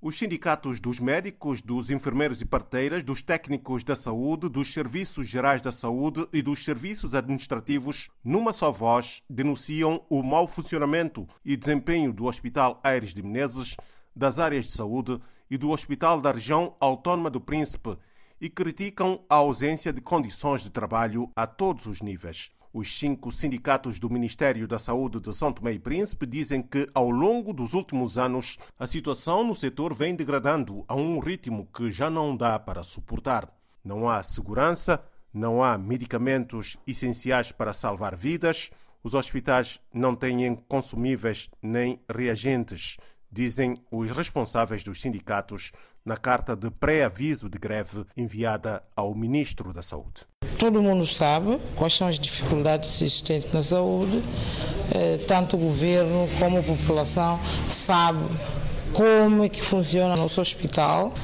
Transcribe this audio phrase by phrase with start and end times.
[0.00, 5.60] Os sindicatos dos médicos, dos enfermeiros e parteiras, dos técnicos da saúde, dos serviços gerais
[5.60, 12.12] da saúde e dos serviços administrativos, numa só voz, denunciam o mau funcionamento e desempenho
[12.12, 13.76] do Hospital Aires de Menezes,
[14.14, 15.18] das áreas de saúde
[15.50, 17.98] e do Hospital da Região Autónoma do Príncipe
[18.40, 22.52] e criticam a ausência de condições de trabalho a todos os níveis.
[22.78, 27.10] Os cinco sindicatos do Ministério da Saúde de São Tomé e Príncipe dizem que, ao
[27.10, 32.08] longo dos últimos anos, a situação no setor vem degradando a um ritmo que já
[32.08, 33.52] não dá para suportar.
[33.82, 35.02] Não há segurança,
[35.34, 38.70] não há medicamentos essenciais para salvar vidas,
[39.02, 42.96] os hospitais não têm consumíveis nem reagentes,
[43.28, 45.72] dizem os responsáveis dos sindicatos
[46.04, 50.28] na carta de pré-aviso de greve enviada ao Ministro da Saúde.
[50.58, 54.20] Todo mundo sabe quais são as dificuldades existentes na saúde,
[54.92, 58.18] eh, tanto o governo como a população sabe
[58.92, 61.14] como é que funciona o nosso hospital.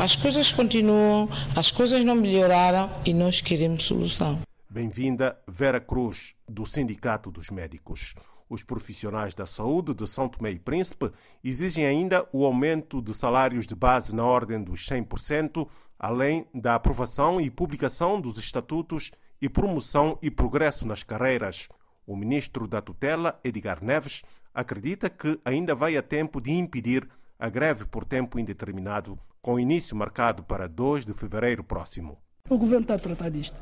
[0.00, 4.38] As coisas continuam, as coisas não melhoraram e nós queremos solução.
[4.70, 8.14] Bem-vinda Vera Cruz, do Sindicato dos Médicos.
[8.54, 11.10] Os profissionais da saúde de São Tomé e Príncipe
[11.42, 15.66] exigem ainda o aumento de salários de base na ordem dos 100%,
[15.98, 19.10] além da aprovação e publicação dos estatutos
[19.42, 21.68] e promoção e progresso nas carreiras.
[22.06, 24.22] O ministro da tutela, Edgar Neves,
[24.54, 29.96] acredita que ainda vai a tempo de impedir a greve por tempo indeterminado, com início
[29.96, 32.18] marcado para 2 de fevereiro próximo.
[32.48, 33.60] O governo está a tratar disto,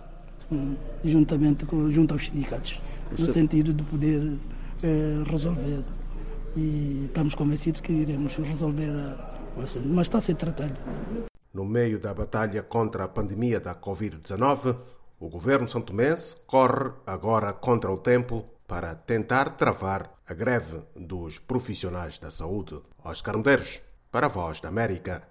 [0.52, 2.82] hum, juntamente com, junto aos sindicatos,
[3.18, 4.38] no sentido de poder
[4.82, 5.84] eh, resolver.
[6.56, 8.92] E estamos convencidos que iremos resolver
[9.56, 10.74] o assunto, mas está a ser tratado.
[11.52, 14.76] No meio da batalha contra a pandemia da Covid-19,
[15.20, 22.18] o governo santomense corre agora contra o tempo para tentar travar a greve dos profissionais
[22.18, 22.80] da saúde.
[23.04, 25.20] Oscar Medeiros, para a Voz da América.